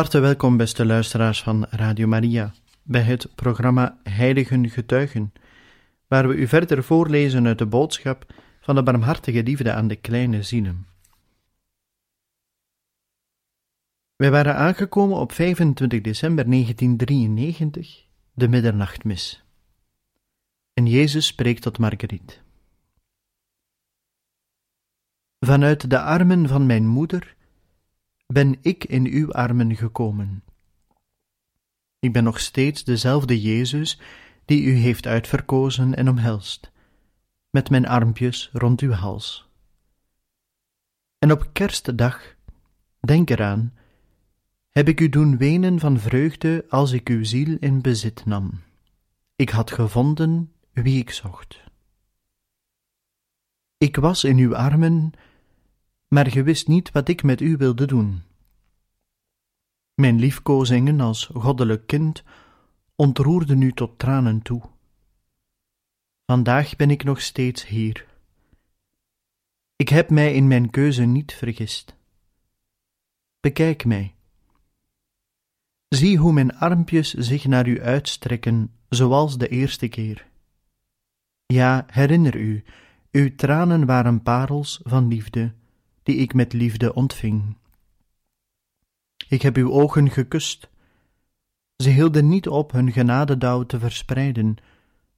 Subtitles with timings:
[0.00, 5.32] Harte welkom, beste luisteraars van Radio Maria, bij het programma Heiligen Getuigen,
[6.08, 10.42] waar we u verder voorlezen uit de boodschap van de barmhartige liefde aan de kleine
[10.42, 10.86] zielen.
[14.16, 19.44] Wij waren aangekomen op 25 december 1993, de middernachtmis.
[20.72, 22.34] En Jezus spreekt tot Marguerite.
[25.46, 27.38] Vanuit de armen van mijn moeder
[28.32, 30.44] ben ik in uw armen gekomen.
[31.98, 34.00] Ik ben nog steeds dezelfde Jezus
[34.44, 36.72] die u heeft uitverkozen en omhelst,
[37.50, 39.48] met mijn armpjes rond uw hals.
[41.18, 42.34] En op kerstdag,
[43.00, 43.74] denk eraan,
[44.70, 48.60] heb ik u doen wenen van vreugde als ik uw ziel in bezit nam.
[49.36, 51.60] Ik had gevonden wie ik zocht.
[53.78, 55.12] Ik was in uw armen
[56.10, 58.22] maar ge wist niet wat ik met u wilde doen.
[59.94, 62.22] Mijn liefkozingen als goddelijk kind
[62.94, 64.62] ontroerden u tot tranen toe.
[66.26, 68.06] Vandaag ben ik nog steeds hier.
[69.76, 71.96] Ik heb mij in mijn keuze niet vergist.
[73.40, 74.14] Bekijk mij.
[75.88, 80.26] Zie hoe mijn armpjes zich naar u uitstrekken, zoals de eerste keer.
[81.46, 82.64] Ja, herinner u,
[83.10, 85.58] uw tranen waren parels van liefde
[86.02, 87.56] die ik met liefde ontving.
[89.28, 90.68] Ik heb uw ogen gekust.
[91.76, 94.56] Ze hielden niet op hun genadedauw te verspreiden,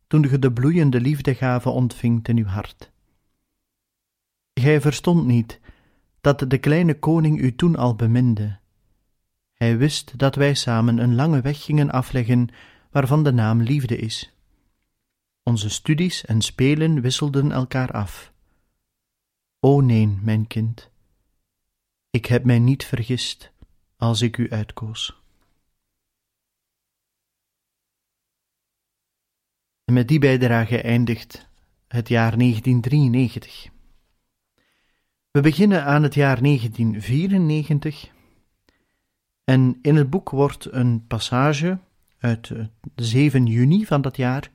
[0.07, 2.91] toen ge de bloeiende liefdegave ontvingt in uw hart.
[4.55, 5.61] Gij verstond niet
[6.21, 8.59] dat de kleine koning u toen al beminde.
[9.53, 12.49] Hij wist dat wij samen een lange weg gingen afleggen,
[12.91, 14.37] waarvan de naam liefde is.
[15.43, 18.32] Onze studies en spelen wisselden elkaar af.
[19.65, 20.91] O nee, mijn kind,
[22.11, 23.53] ik heb mij niet vergist
[23.97, 25.21] als ik u uitkoos.
[29.85, 31.49] En met die bijdrage eindigt
[31.89, 33.69] het jaar 1993.
[35.31, 38.11] We beginnen aan het jaar 1994
[39.45, 41.79] en in het boek wordt een passage
[42.19, 42.53] uit
[42.95, 44.51] 7 juni van dat jaar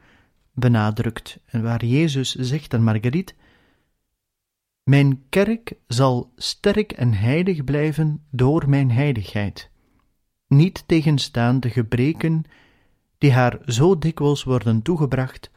[0.54, 3.34] benadrukt, waar Jezus zegt aan Marguerite
[4.88, 9.70] mijn kerk zal sterk en heilig blijven door mijn heiligheid,
[10.48, 12.44] niet tegenstaan de gebreken
[13.18, 15.52] die haar zo dikwijls worden toegebracht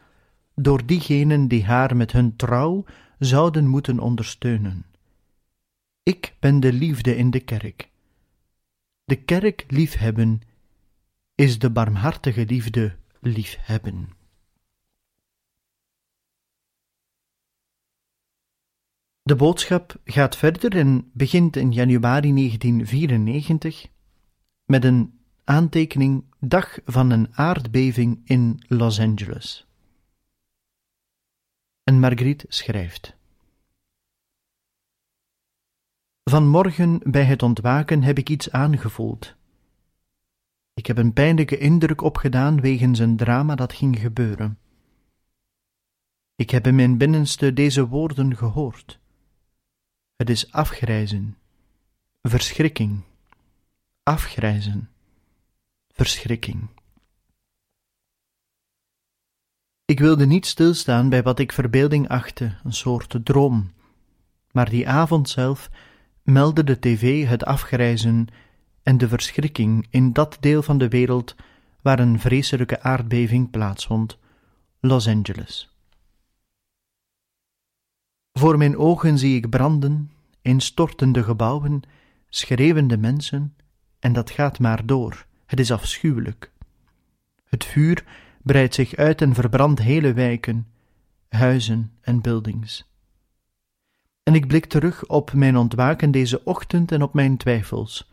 [0.55, 2.85] door diegenen die haar met hun trouw
[3.19, 4.85] zouden moeten ondersteunen.
[6.03, 7.89] Ik ben de liefde in de kerk.
[9.03, 10.41] De kerk liefhebben
[11.35, 14.09] is de barmhartige liefde liefhebben.
[19.31, 23.87] De boodschap gaat verder en begint in januari 1994
[24.65, 29.67] met een aantekening dag van een aardbeving in Los Angeles.
[31.83, 33.15] En Marguerite schrijft:
[36.23, 39.35] Vanmorgen bij het ontwaken heb ik iets aangevoeld.
[40.73, 44.59] Ik heb een pijnlijke indruk opgedaan wegens een drama dat ging gebeuren.
[46.35, 49.00] Ik heb in mijn binnenste deze woorden gehoord.
[50.21, 51.37] Het is afgrijzen,
[52.21, 53.01] verschrikking,
[54.03, 54.89] afgrijzen,
[55.89, 56.67] verschrikking.
[59.85, 63.71] Ik wilde niet stilstaan bij wat ik verbeelding achtte, een soort droom,
[64.51, 65.69] maar die avond zelf
[66.23, 68.27] meldde de tv het afgrijzen
[68.83, 71.35] en de verschrikking in dat deel van de wereld
[71.81, 74.17] waar een vreselijke aardbeving plaatsvond,
[74.79, 75.75] Los Angeles.
[78.33, 80.11] Voor mijn ogen zie ik branden,
[80.41, 81.81] instortende gebouwen,
[82.29, 83.55] schreeuwende mensen,
[83.99, 85.25] en dat gaat maar door.
[85.45, 86.51] Het is afschuwelijk.
[87.45, 88.05] Het vuur
[88.43, 90.67] breidt zich uit en verbrandt hele wijken,
[91.29, 92.89] huizen en buildings.
[94.23, 98.11] En ik blik terug op mijn ontwaken deze ochtend en op mijn twijfels.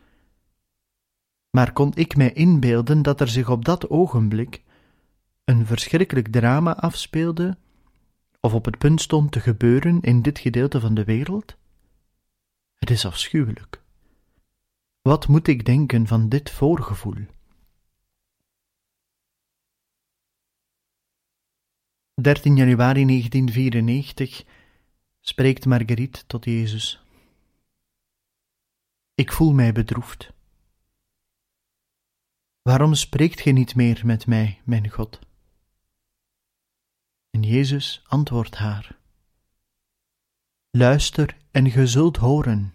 [1.49, 4.63] Maar kon ik mij inbeelden dat er zich op dat ogenblik
[5.45, 7.57] een verschrikkelijk drama afspeelde
[8.39, 11.57] of op het punt stond te gebeuren in dit gedeelte van de wereld?
[12.79, 13.81] Het is afschuwelijk.
[15.01, 17.25] Wat moet ik denken van dit voorgevoel?
[22.21, 24.45] 13 januari 1994
[25.19, 27.03] spreekt Marguerite tot Jezus.
[29.15, 30.31] Ik voel mij bedroefd.
[32.61, 35.19] Waarom spreekt gij niet meer met mij, mijn God?
[37.29, 38.98] En Jezus antwoordt haar:
[40.71, 42.73] Luister en ge zult horen.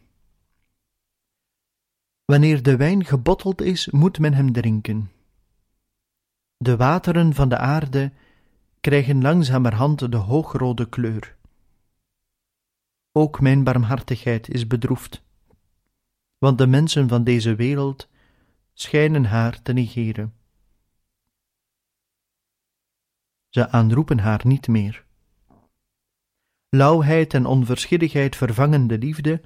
[2.25, 5.11] Wanneer de wijn gebotteld is, moet men hem drinken.
[6.57, 8.13] De wateren van de aarde
[8.81, 11.37] krijgen langzamerhand de hoogrode kleur.
[13.13, 15.23] Ook mijn barmhartigheid is bedroefd,
[16.39, 18.09] want de mensen van deze wereld
[18.73, 20.35] schijnen haar te negeren.
[23.49, 25.04] Ze aanroepen haar niet meer.
[26.75, 29.41] Lauwheid en onverschilligheid vervangen de liefde,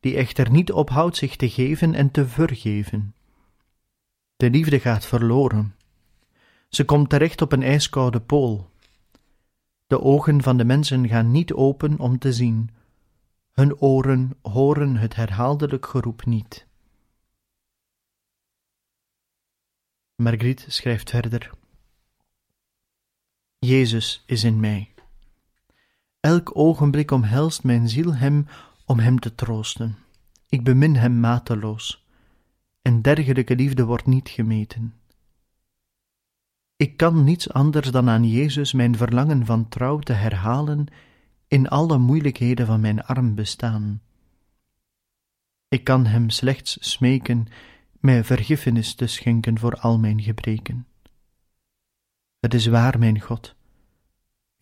[0.00, 3.14] die echter niet ophoudt zich te geven en te vergeven.
[4.36, 5.74] De liefde gaat verloren.
[6.68, 8.70] Ze komt terecht op een ijskoude pool.
[9.86, 12.70] De ogen van de mensen gaan niet open om te zien.
[13.52, 16.66] Hun oren horen het herhaaldelijk geroep niet.
[20.14, 21.50] Margriet schrijft verder:
[23.58, 24.91] Jezus is in mij.
[26.22, 28.46] Elk ogenblik omhelst mijn ziel hem
[28.86, 29.98] om hem te troosten.
[30.48, 32.06] Ik bemin hem mateloos,
[32.82, 34.94] en dergelijke liefde wordt niet gemeten.
[36.76, 40.86] Ik kan niets anders dan aan Jezus mijn verlangen van trouw te herhalen
[41.48, 44.02] in alle moeilijkheden van mijn arm bestaan.
[45.68, 47.46] Ik kan Hem slechts smeken
[48.00, 50.86] mij vergiffenis te schenken voor al mijn gebreken.
[52.38, 53.54] Het is waar, mijn God,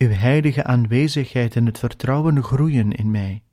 [0.01, 3.43] uw heilige aanwezigheid en het vertrouwen groeien in mij.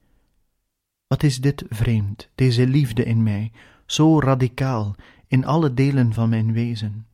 [1.06, 3.52] Wat is dit vreemd, deze liefde in mij,
[3.86, 4.94] zo radicaal
[5.26, 7.06] in alle delen van mijn wezen?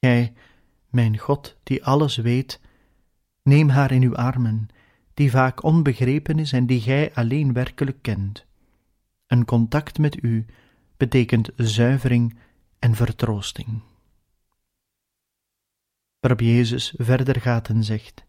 [0.00, 0.32] Gij,
[0.88, 2.60] mijn God, die alles weet,
[3.42, 4.68] neem haar in uw armen,
[5.14, 8.46] die vaak onbegrepen is en die gij alleen werkelijk kent.
[9.26, 10.46] Een contact met u
[10.96, 12.38] betekent zuivering
[12.78, 13.89] en vertroosting.
[16.20, 18.24] Waarop Jezus verder gaat en zegt: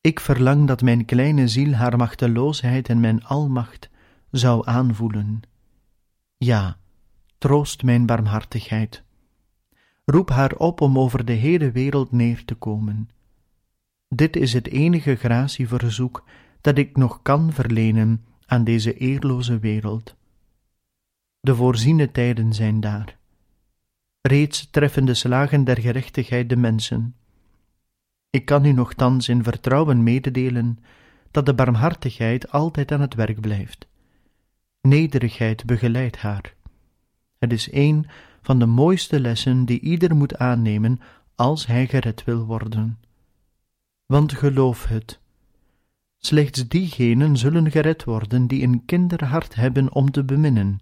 [0.00, 3.90] Ik verlang dat mijn kleine ziel haar machteloosheid en mijn almacht
[4.30, 5.42] zou aanvoelen.
[6.36, 6.78] Ja,
[7.38, 9.04] troost mijn barmhartigheid
[10.06, 13.10] roep haar op om over de hele wereld neer te komen.
[14.08, 16.24] Dit is het enige gratieverzoek
[16.60, 20.16] dat ik nog kan verlenen aan deze eerloze wereld.
[21.40, 23.18] De voorziene tijden zijn daar.
[24.26, 27.14] Reeds treffen de slagen der gerechtigheid de mensen.
[28.30, 30.78] Ik kan u nogthans in vertrouwen mededelen
[31.30, 33.86] dat de barmhartigheid altijd aan het werk blijft.
[34.80, 36.54] Nederigheid begeleidt haar.
[37.38, 38.06] Het is een
[38.42, 41.00] van de mooiste lessen die ieder moet aannemen
[41.34, 42.98] als hij gered wil worden.
[44.06, 45.20] Want geloof het,
[46.18, 50.78] slechts diegenen zullen gered worden die een kinderhart hebben om te beminnen,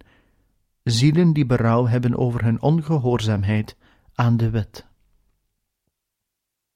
[0.85, 3.75] zielen die berouw hebben over hun ongehoorzaamheid
[4.13, 4.85] aan de wet.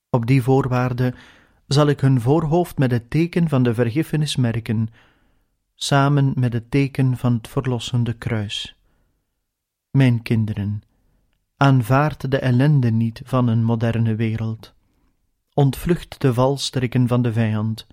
[0.09, 1.13] Op die voorwaarde
[1.67, 4.89] zal ik hun voorhoofd met het teken van de vergiffenis merken,
[5.75, 8.75] samen met het teken van het verlossende kruis.
[9.89, 10.81] Mijn kinderen,
[11.57, 14.73] aanvaard de ellende niet van een moderne wereld.
[15.53, 17.87] Ontvlucht de valstrikken van de vijand.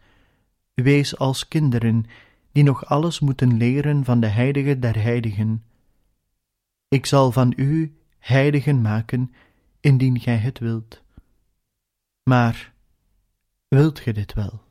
[0.75, 2.05] Wees als kinderen
[2.53, 5.63] die nog alles moeten leren van de heilige der heiligen.
[6.89, 9.33] Ik zal van u heiligen maken,
[9.81, 11.03] indien gij het wilt.
[12.23, 12.73] Maar
[13.69, 14.65] wilt ge dit wel?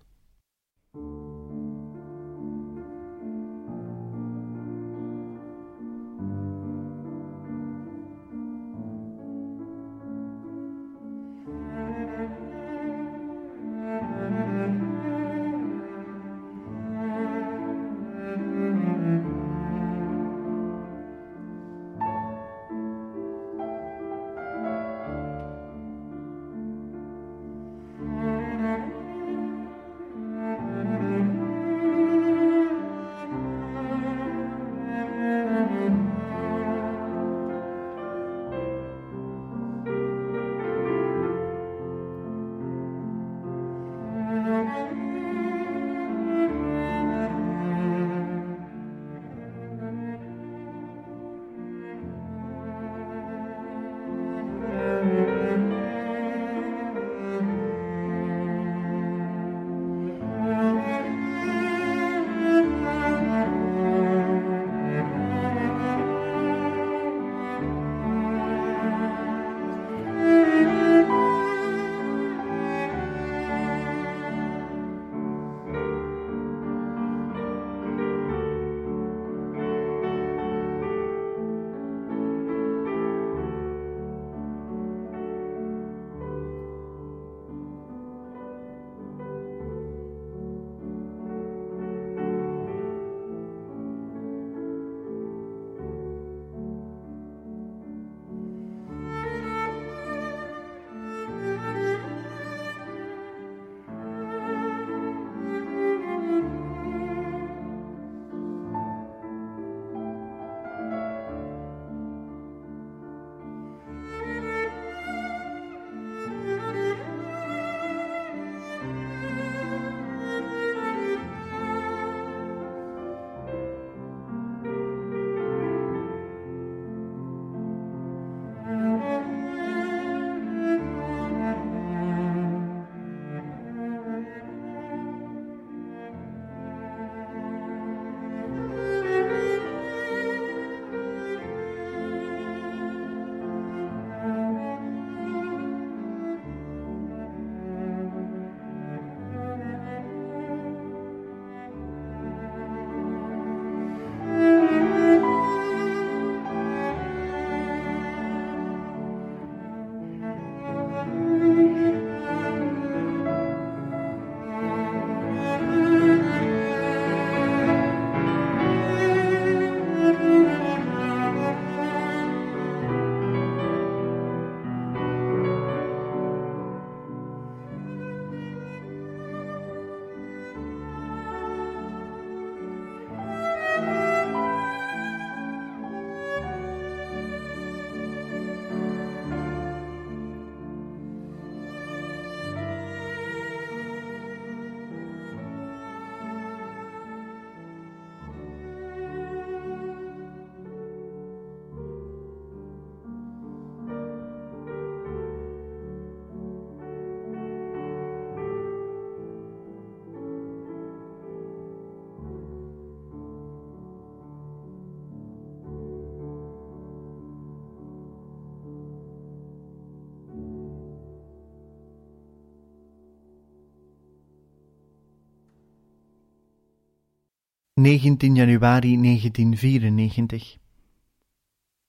[227.78, 230.58] 19 januari 1994.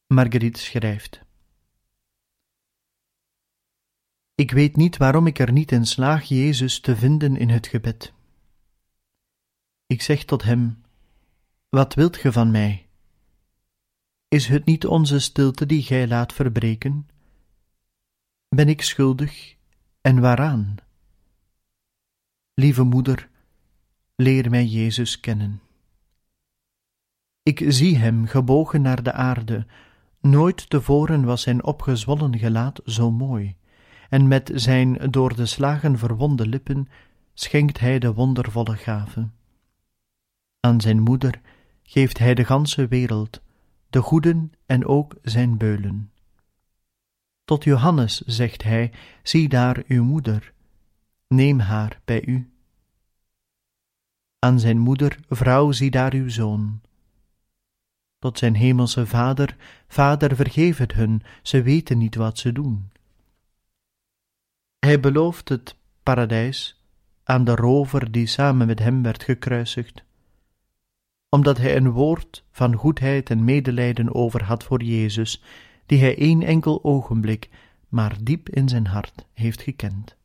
[0.07, 1.21] Marguerite schrijft.
[4.35, 8.13] Ik weet niet waarom ik er niet in slaag Jezus te vinden in het gebed.
[9.87, 10.83] Ik zeg tot hem:
[11.69, 12.89] Wat wilt ge van mij?
[14.29, 17.09] Is het niet onze stilte die gij laat verbreken?
[18.49, 19.57] Ben ik schuldig
[20.01, 20.75] en waaraan?
[22.55, 23.29] Lieve moeder,
[24.17, 25.61] leer mij Jezus kennen.
[27.47, 29.67] Ik zie hem gebogen naar de aarde.
[30.21, 33.57] Nooit tevoren was zijn opgezwollen gelaat zo mooi,
[34.09, 36.89] en met zijn door de slagen verwonde lippen
[37.35, 39.29] schenkt hij de wondervolle gave.
[40.61, 41.41] Aan zijn moeder
[41.83, 43.43] geeft hij de ganse wereld,
[43.91, 46.13] de goeden en ook zijn beulen.
[47.45, 50.53] Tot Johannes zegt hij: Zie daar uw moeder,
[51.29, 52.51] neem haar bij u.
[54.39, 56.81] Aan zijn moeder: Vrouw, zie daar uw zoon
[58.27, 59.57] tot zijn hemelse Vader,
[59.89, 62.91] Vader, vergeef het hun, ze weten niet wat ze doen.
[64.79, 66.85] Hij belooft het paradijs
[67.25, 70.05] aan de rover die samen met hem werd gekruisigd,
[71.29, 75.43] omdat hij een woord van goedheid en medelijden over had voor Jezus,
[75.87, 77.49] die hij één enkel ogenblik,
[77.89, 80.17] maar diep in zijn hart heeft gekend.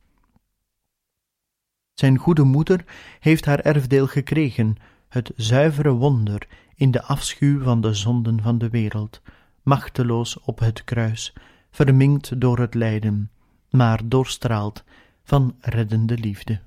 [1.92, 2.84] Zijn goede moeder
[3.20, 4.76] heeft haar erfdeel gekregen,
[5.12, 9.20] het zuivere wonder in de afschuw van de zonden van de wereld,
[9.62, 11.32] machteloos op het kruis,
[11.70, 13.30] verminkt door het lijden,
[13.70, 14.84] maar doorstraald
[15.22, 16.60] van reddende liefde.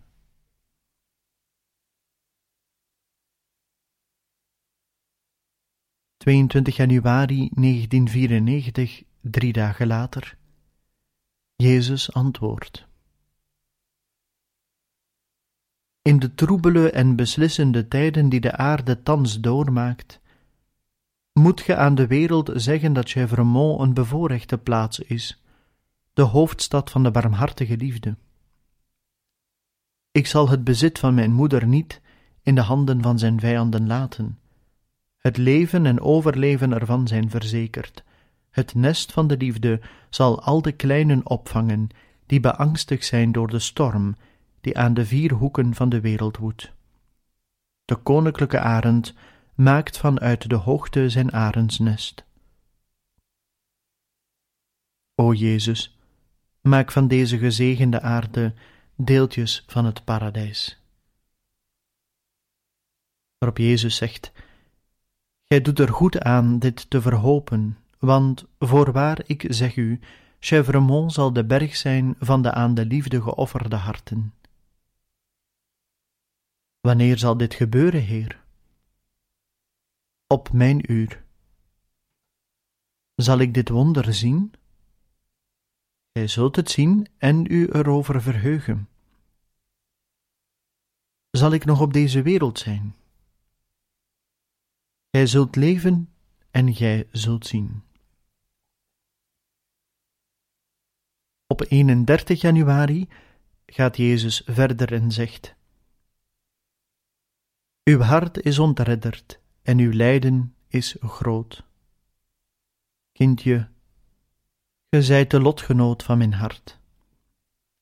[6.30, 10.38] ...22 januari 1994, drie dagen later.
[11.56, 12.88] Jezus antwoordt.
[16.06, 20.20] In de troebele en beslissende tijden die de aarde thans doormaakt,
[21.34, 25.44] moet ge aan de wereld zeggen dat Chevremont een bevoorrechte plaats is,
[26.14, 28.16] de hoofdstad van de barmhartige liefde.
[30.12, 32.02] Ik zal het bezit van mijn moeder niet
[32.42, 34.40] in de handen van zijn vijanden laten.
[35.18, 38.04] Het leven en overleven ervan zijn verzekerd.
[38.50, 41.88] Het nest van de liefde zal al de kleinen opvangen
[42.26, 44.16] die beangstigd zijn door de storm
[44.66, 46.72] die aan de vier hoeken van de wereld woedt.
[47.86, 49.14] De koninklijke arend
[49.56, 52.26] maakt vanuit de hoogte zijn arendsnest.
[55.16, 55.98] O Jezus,
[56.62, 58.54] maak van deze gezegende aarde
[58.96, 60.82] deeltjes van het paradijs.
[63.38, 64.32] Waarop Jezus zegt:
[65.44, 70.00] Gij doet er goed aan dit te verhopen, want voorwaar ik zeg u,
[70.40, 74.34] Chevremont zal de berg zijn van de aan de liefde geofferde harten.
[76.86, 78.44] Wanneer zal dit gebeuren, Heer?
[80.28, 81.26] Op mijn uur.
[83.16, 84.54] Zal ik dit wonder zien?
[86.14, 88.90] Gij zult het zien en u erover verheugen.
[91.30, 92.96] Zal ik nog op deze wereld zijn?
[95.12, 96.14] Gij zult leven
[96.52, 97.84] en gij zult zien.
[101.48, 103.10] Op 31 januari
[103.66, 105.55] gaat Jezus verder en zegt:
[107.86, 111.64] uw hart is ontredderd en uw lijden is groot.
[113.12, 113.70] Kindje,
[114.90, 116.80] ge zijt de lotgenoot van mijn hart.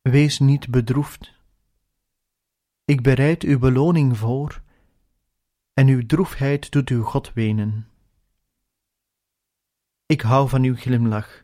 [0.02, 1.34] Wees niet bedroefd.
[2.86, 4.62] Ik bereid uw beloning voor,
[5.74, 7.88] en uw droefheid doet uw God wenen.
[10.06, 11.44] Ik hou van uw glimlach,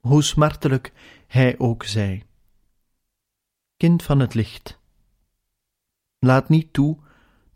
[0.00, 0.92] hoe smartelijk
[1.26, 2.26] hij ook zij.
[3.76, 4.78] Kind van het licht,
[6.18, 6.98] laat niet toe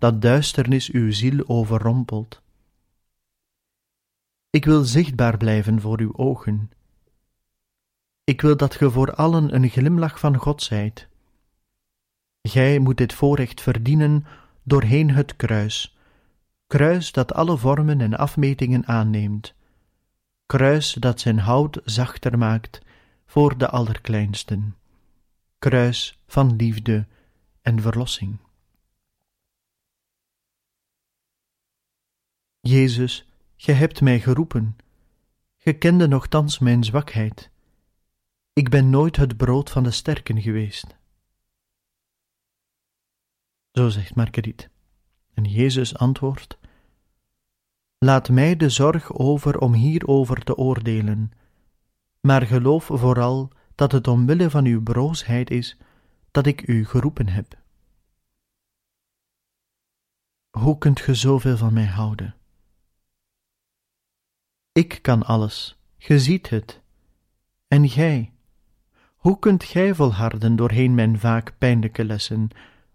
[0.06, 2.42] dat duisternis uw ziel overrompelt.
[4.50, 6.70] Ik wil zichtbaar blijven voor uw ogen.
[8.24, 11.08] Ik wil dat ge voor allen een glimlach van God zijt.
[12.42, 14.24] Gij moet dit voorrecht verdienen
[14.62, 15.96] doorheen het kruis,
[16.66, 19.54] kruis dat alle vormen en afmetingen aanneemt,
[20.46, 22.80] kruis dat zijn hout zachter maakt
[23.26, 24.76] voor de allerkleinsten,
[25.58, 27.06] kruis van liefde
[27.62, 28.45] en verlossing.
[32.66, 33.26] Jezus,
[33.56, 34.76] Ge hebt mij geroepen.
[35.56, 37.50] Ge kende nogthans mijn zwakheid.
[38.52, 40.96] Ik ben nooit het brood van de sterken geweest.
[43.72, 44.68] Zo zegt Marguerite.
[45.34, 46.58] En Jezus antwoordt:
[47.98, 51.32] Laat mij de zorg over om hierover te oordelen,
[52.20, 55.76] maar geloof vooral dat het omwille van uw broosheid is
[56.30, 57.64] dat ik u geroepen heb.
[60.56, 62.34] hoe kunt ge zoveel van mij houden?
[64.76, 66.80] Ik kan alles, ge ziet het.
[67.68, 68.32] En gij,
[69.16, 72.48] hoe kunt gij volharden doorheen mijn vaak pijnlijke lessen?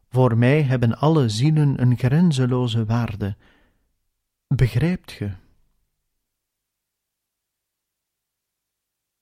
[0.09, 3.35] Voor mij hebben alle zielen een grenzeloze waarde.
[4.47, 5.31] Begrijpt ge?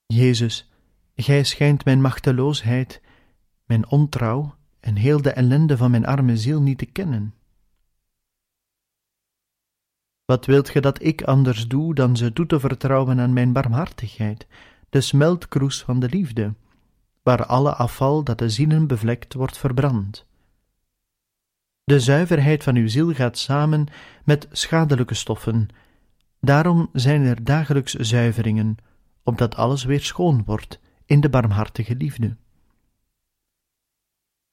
[0.06, 0.70] Jezus,
[1.16, 3.02] gij schijnt mijn machteloosheid,
[3.66, 7.34] mijn ontrouw en heel de ellende van mijn arme ziel niet te kennen.
[10.30, 14.48] Wat wilt ge dat ik anders doe dan ze toe te vertrouwen aan mijn barmhartigheid,
[14.90, 16.54] de smeltkroes van de liefde,
[17.24, 20.26] waar alle afval dat de zielen bevlekt wordt verbrand?
[21.84, 23.88] De zuiverheid van uw ziel gaat samen
[24.24, 25.68] met schadelijke stoffen,
[26.40, 28.78] daarom zijn er dagelijks zuiveringen,
[29.24, 32.36] opdat alles weer schoon wordt in de barmhartige liefde.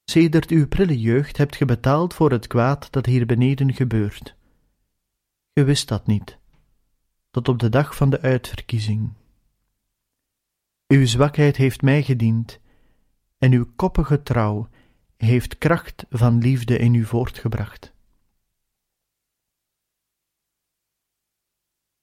[0.04, 4.35] Sedert uw prille jeugd hebt ge betaald voor het kwaad dat hier beneden gebeurt.
[5.58, 6.38] Ge wist dat niet,
[7.30, 9.12] tot op de dag van de uitverkiezing.
[10.86, 12.60] Uw zwakheid heeft mij gediend,
[13.38, 14.68] en uw koppige trouw
[15.16, 17.92] heeft kracht van liefde in u voortgebracht.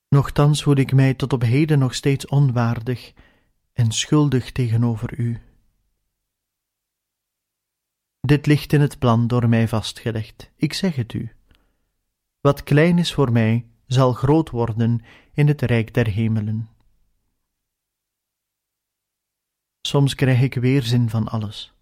[0.08, 3.14] Nochtans voel ik mij tot op heden nog steeds onwaardig
[3.74, 5.42] en schuldig tegenover u.
[8.20, 11.32] Dit ligt in het plan door mij vastgelegd, ik zeg het u.
[12.44, 15.02] Wat klein is voor mij, zal groot worden
[15.34, 16.70] in het rijk der hemelen.
[19.82, 21.74] Soms krijg ik weerzin van alles.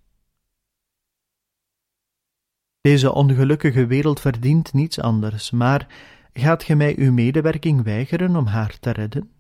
[2.82, 5.88] Deze ongelukkige wereld verdient niets anders, maar
[6.34, 9.32] gaat ge mij uw medewerking weigeren om haar te redden?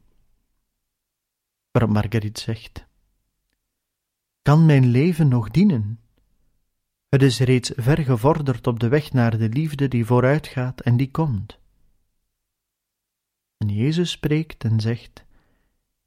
[1.71, 2.85] Waarop Marguerite zegt:
[4.41, 5.99] Kan mijn leven nog dienen?
[7.11, 11.11] Het is reeds ver gevorderd op de weg naar de liefde die vooruitgaat en die
[11.11, 11.59] komt.
[13.57, 15.25] En Jezus spreekt en zegt: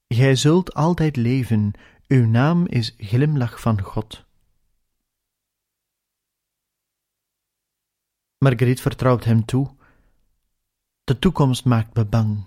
[0.08, 1.72] Gij zult altijd leven,
[2.06, 4.24] uw naam is glimlach van God.
[8.38, 9.74] Marguerite vertrouwt hem toe.
[11.04, 12.44] De toekomst maakt me bang.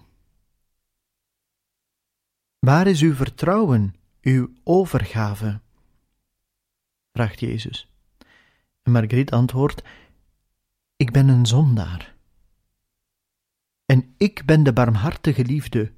[2.60, 5.62] Waar is uw vertrouwen, uw overgave?
[7.12, 7.97] vraagt Jezus.
[8.88, 9.82] En Marguerite antwoordt:
[10.96, 12.16] Ik ben een zondaar.
[13.86, 15.92] En ik ben de barmhartige liefde.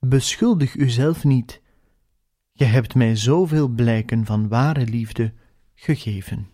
[0.00, 1.62] Beschuldig uzelf niet.
[2.52, 5.32] Je hebt mij zoveel blijken van ware liefde
[5.74, 6.48] gegeven.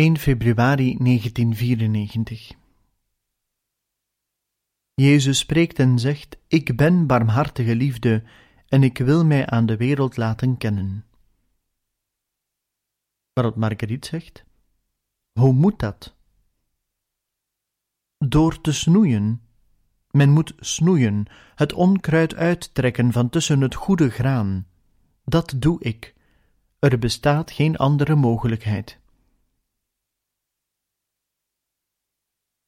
[0.00, 2.52] 1 februari 1994
[4.94, 8.22] Jezus spreekt en zegt: Ik ben barmhartige liefde
[8.68, 11.04] en ik wil mij aan de wereld laten kennen.
[13.32, 14.44] Waarop Marguerite zegt:
[15.32, 16.16] Hoe moet dat?
[18.18, 19.42] Door te snoeien.
[20.10, 24.66] Men moet snoeien, het onkruid uittrekken van tussen het goede graan.
[25.24, 26.14] Dat doe ik.
[26.78, 29.00] Er bestaat geen andere mogelijkheid.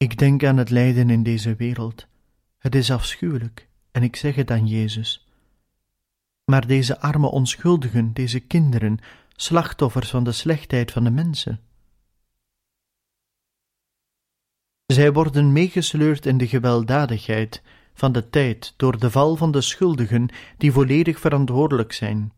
[0.02, 2.06] Ik denk aan het lijden in deze wereld.
[2.58, 5.28] Het is afschuwelijk, en ik zeg het aan Jezus.
[6.44, 8.98] Maar deze arme onschuldigen, deze kinderen,
[9.36, 11.60] slachtoffers van de slechtheid van de mensen.
[14.86, 17.62] Zij worden meegesleurd in de gewelddadigheid
[17.94, 22.32] van de tijd door de val van de schuldigen die volledig verantwoordelijk zijn.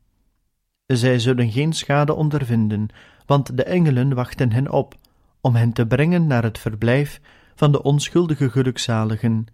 [0.86, 2.88] Zij zullen geen schade ondervinden,
[3.26, 4.94] want de engelen wachten hen op
[5.40, 7.20] om hen te brengen naar het verblijf
[7.54, 9.46] van de onschuldige gelukzaligen.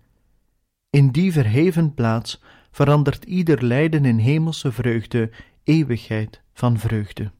[0.90, 5.30] In die verheven plaats verandert ieder lijden in hemelse vreugde,
[5.64, 7.32] eeuwigheid van vreugde.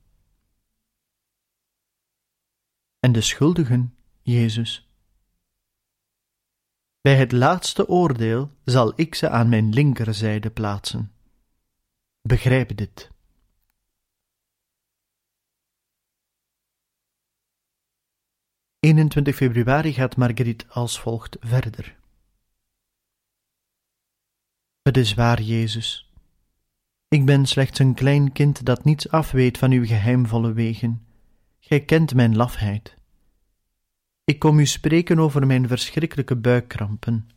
[3.01, 4.89] En de schuldigen, Jezus.
[7.01, 11.13] Bij het laatste oordeel zal ik ze aan mijn linkerzijde plaatsen.
[12.23, 13.11] Begrijp dit.
[18.81, 21.97] 21 februari gaat Marguerite als volgt verder.
[24.83, 26.11] Het is waar, Jezus.
[27.09, 31.07] Ik ben slechts een klein kind dat niets afweet van uw geheimvolle wegen.
[31.59, 32.97] Gij kent mijn lafheid.
[34.25, 37.29] Ik kom u spreken over mijn verschrikkelijke buikkrampen.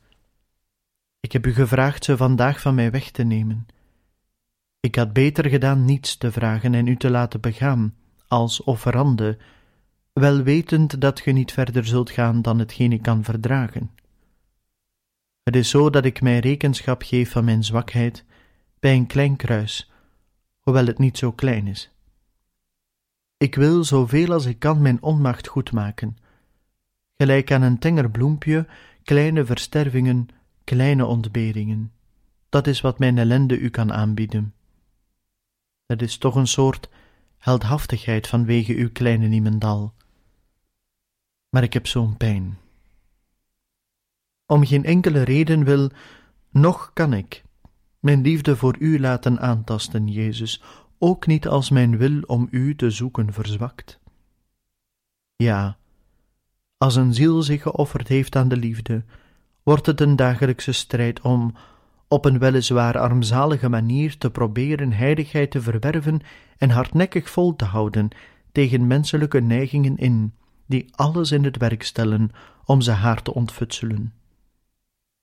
[1.19, 3.65] Ik heb u gevraagd ze vandaag van mij weg te nemen.
[4.79, 7.95] Ik had beter gedaan niets te vragen en u te laten begaan,
[8.27, 9.37] als offerande
[10.13, 13.91] wel wetend dat ge niet verder zult gaan dan hetgeen ik kan verdragen.
[15.43, 18.25] Het is zo dat ik mij rekenschap geef van mijn zwakheid
[18.79, 19.91] bij een klein kruis,
[20.59, 21.91] hoewel het niet zo klein is.
[23.37, 26.17] Ik wil zoveel als ik kan mijn onmacht goedmaken,
[27.17, 28.67] gelijk aan een tenger bloempje,
[29.03, 30.27] kleine verstervingen,
[30.63, 31.91] kleine ontberingen.
[32.49, 34.53] Dat is wat mijn ellende u kan aanbieden.
[35.85, 36.89] Het is toch een soort
[37.37, 39.93] heldhaftigheid vanwege uw kleine niemendal
[41.53, 42.57] maar ik heb zo'n pijn.
[44.45, 45.89] Om geen enkele reden wil,
[46.49, 47.43] nog kan ik
[47.99, 50.61] mijn liefde voor u laten aantasten, Jezus,
[50.97, 53.99] ook niet als mijn wil om u te zoeken verzwakt.
[55.35, 55.77] Ja,
[56.77, 59.03] als een ziel zich geofferd heeft aan de liefde,
[59.63, 61.55] wordt het een dagelijkse strijd om,
[62.07, 66.21] op een weliswaar armzalige manier, te proberen heiligheid te verwerven
[66.57, 68.09] en hardnekkig vol te houden
[68.51, 70.33] tegen menselijke neigingen in,
[70.65, 72.31] die alles in het werk stellen
[72.65, 74.13] om ze haar te ontfutselen.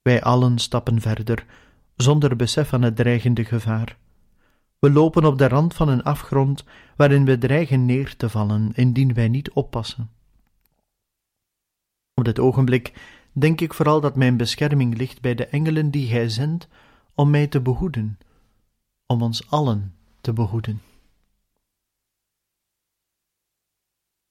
[0.02, 1.44] Wij allen stappen verder,
[1.96, 3.96] zonder besef van het dreigende gevaar.
[4.78, 6.64] We lopen op de rand van een afgrond
[6.96, 10.10] waarin we dreigen neer te vallen, indien wij niet oppassen.
[12.14, 12.92] Op dit ogenblik
[13.32, 16.68] denk ik vooral dat mijn bescherming ligt bij de engelen die Gij zendt
[17.14, 18.18] om mij te behoeden,
[19.06, 20.80] om ons allen te behoeden.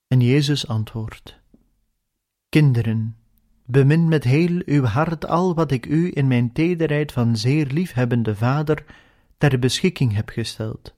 [0.10, 1.40] En Jezus antwoordt:
[2.50, 3.18] Kinderen,
[3.66, 8.36] bemin met heel uw hart al wat ik u in mijn tederheid van zeer liefhebbende
[8.36, 8.86] Vader
[9.38, 10.96] ter beschikking heb gesteld.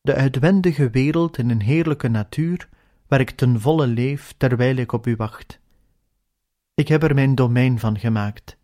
[0.00, 2.68] De uitwendige wereld in een heerlijke natuur,
[3.06, 5.60] waar ik ten volle leef terwijl ik op u wacht.
[6.74, 8.56] Ik heb er mijn domein van gemaakt.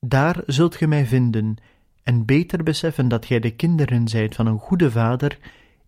[0.00, 1.56] Daar zult ge mij vinden
[2.02, 5.38] en beter beseffen dat gij de kinderen zijt van een goede Vader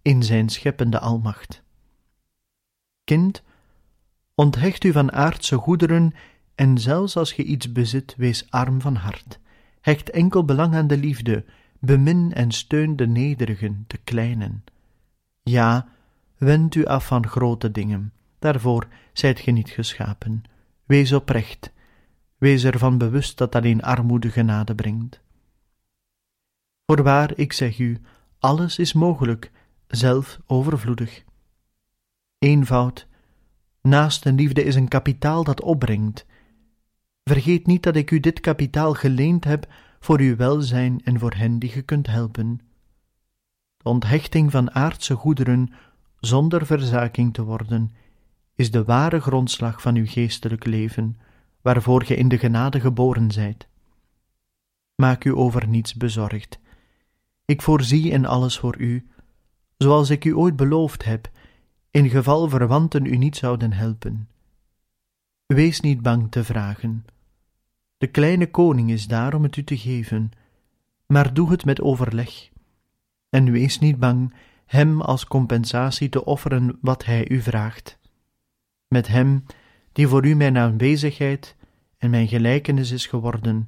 [0.03, 1.67] in zijn scheppende almacht.
[3.09, 3.43] Kind,
[4.35, 6.15] onthecht u van aardse goederen
[6.55, 9.39] en zelfs als ge iets bezit, wees arm van hart.
[9.81, 11.45] Hecht enkel belang aan de liefde,
[11.79, 14.65] bemin en steun de nederigen, de kleinen.
[15.43, 15.89] Ja,
[16.37, 20.43] wend u af van grote dingen, daarvoor zijt ge niet geschapen.
[20.85, 21.73] Wees oprecht,
[22.39, 25.21] wees ervan bewust dat alleen armoede genade brengt.
[26.87, 28.01] Voorwaar, ik zeg u,
[28.39, 29.51] alles is mogelijk,
[29.87, 31.27] zelf overvloedig.
[32.39, 33.07] Eenvoud,
[33.83, 36.27] naast een liefde is een kapitaal dat opbrengt.
[37.25, 41.59] Vergeet niet dat ik u dit kapitaal geleend heb voor uw welzijn en voor hen
[41.59, 42.61] die ge kunt helpen.
[43.77, 45.73] De onthechting van aardse goederen
[46.21, 47.91] zonder verzaking te worden,
[48.55, 51.17] is de ware grondslag van uw geestelijk leven,
[51.61, 53.69] waarvoor ge in de genade geboren zijt.
[54.95, 56.59] Maak u over niets bezorgd.
[57.45, 59.09] Ik voorzie in alles voor u,
[59.77, 61.31] zoals ik u ooit beloofd heb
[61.91, 64.29] in geval verwanten u niet zouden helpen.
[65.47, 67.05] Wees niet bang te vragen.
[67.99, 70.31] De kleine koning is daar om het u te geven,
[71.07, 72.49] maar doe het met overleg.
[73.31, 74.35] En wees niet bang
[74.67, 77.99] hem als compensatie te offeren wat hij u vraagt.
[78.89, 79.45] Met hem,
[79.93, 81.57] die voor u mijn aanwezigheid
[81.99, 83.67] en mijn gelijkenis is geworden,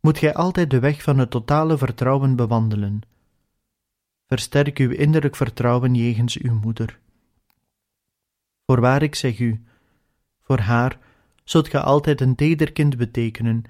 [0.00, 3.00] moet gij altijd de weg van het totale vertrouwen bewandelen.
[4.26, 6.98] Versterk uw innerlijk vertrouwen jegens uw moeder.
[8.66, 9.64] Voorwaar ik zeg u,
[10.40, 10.98] voor haar
[11.44, 13.64] zult ge altijd een teder kind betekenen,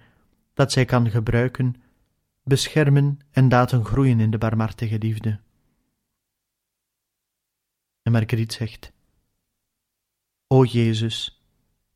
[0.55, 1.75] dat zij kan gebruiken,
[2.43, 5.41] beschermen en laten groeien in de barmhartige liefde.
[8.03, 8.93] En Marguerite zegt:
[10.47, 11.43] O Jezus,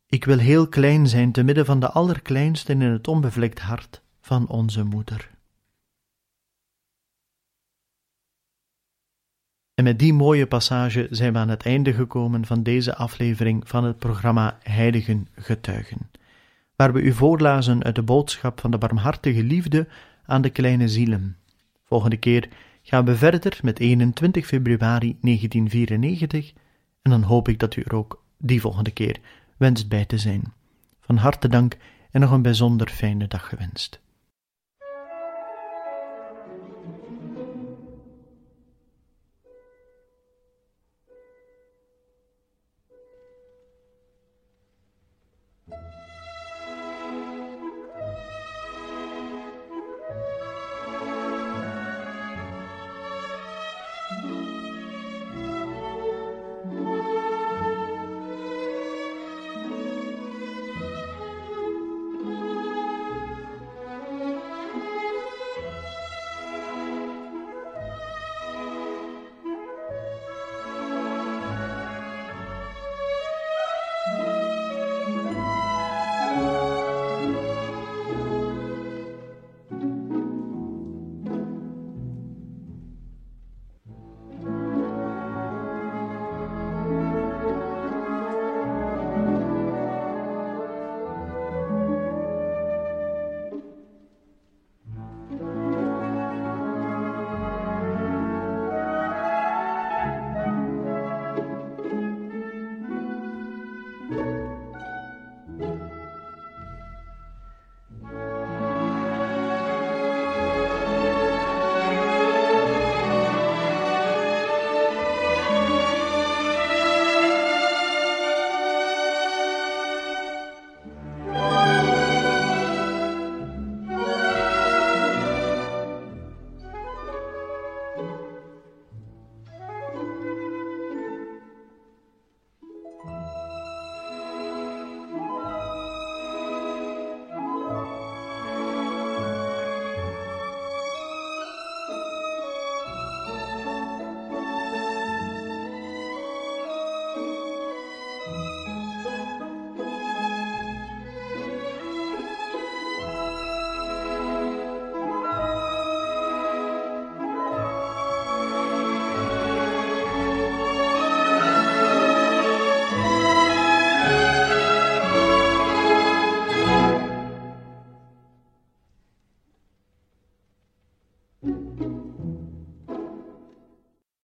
[0.06, 4.48] ik wil heel klein zijn te midden van de allerkleinste in het onbevlekt hart van
[4.48, 5.37] onze moeder.
[9.78, 13.84] En met die mooie passage zijn we aan het einde gekomen van deze aflevering van
[13.84, 16.10] het programma Heiligen Getuigen,
[16.76, 19.88] waar we u voorlazen uit de boodschap van de barmhartige liefde
[20.26, 21.36] aan de kleine zielen.
[21.84, 22.48] Volgende keer
[22.82, 26.52] gaan we verder met 21 februari 1994
[27.02, 29.16] en dan hoop ik dat u er ook die volgende keer
[29.56, 30.52] wenst bij te zijn.
[31.00, 31.76] Van harte dank
[32.10, 34.00] en nog een bijzonder fijne dag gewenst.